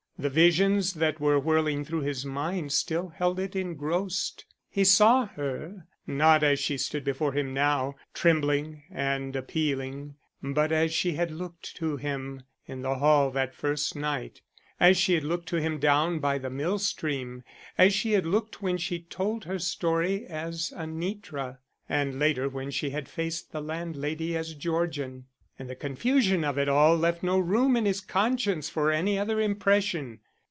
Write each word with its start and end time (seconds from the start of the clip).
The 0.19 0.29
visions 0.29 0.93
that 0.93 1.19
were 1.19 1.39
whirling 1.39 1.83
through 1.83 2.01
his 2.01 2.23
mind 2.27 2.71
still 2.71 3.09
held 3.09 3.39
it 3.39 3.55
engrossed. 3.55 4.45
He 4.69 4.83
saw 4.83 5.25
her, 5.25 5.87
not 6.05 6.43
as 6.43 6.59
she 6.59 6.77
stood 6.77 7.03
before 7.03 7.31
him 7.33 7.55
now, 7.55 7.95
trembling 8.13 8.83
and 8.91 9.35
appealing, 9.35 10.17
but 10.43 10.71
as 10.71 10.93
she 10.93 11.13
had 11.13 11.31
looked 11.31 11.75
to 11.77 11.97
him 11.97 12.43
in 12.67 12.83
the 12.83 12.99
hall 12.99 13.31
that 13.31 13.55
first 13.55 13.95
night, 13.95 14.41
as 14.79 14.95
she 14.95 15.13
had 15.15 15.23
looked 15.23 15.47
to 15.49 15.55
him 15.59 15.79
down 15.79 16.19
by 16.19 16.37
the 16.37 16.51
mill 16.51 16.77
stream, 16.77 17.41
as 17.75 17.91
she 17.91 18.11
had 18.11 18.27
looked 18.27 18.61
when 18.61 18.77
she 18.77 18.99
told 19.01 19.45
her 19.45 19.57
story 19.57 20.27
as 20.27 20.69
Anitra, 20.75 21.57
and 21.89 22.19
later 22.19 22.47
when 22.47 22.69
she 22.69 22.91
had 22.91 23.09
faced 23.09 23.51
the 23.51 23.59
landlady 23.61 24.37
as 24.37 24.53
Georgian, 24.53 25.25
and 25.59 25.69
the 25.69 25.75
confusion 25.75 26.43
of 26.43 26.57
it 26.57 26.67
all 26.67 26.97
left 26.97 27.21
no 27.21 27.37
room 27.37 27.75
in 27.75 27.85
his 27.85 28.01
conscience 28.01 28.67
for 28.67 28.89
any 28.89 29.19
other 29.19 29.39
impression. 29.39 30.19